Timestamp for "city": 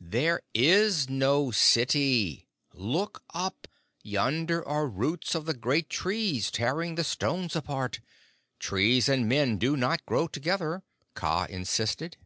1.52-2.48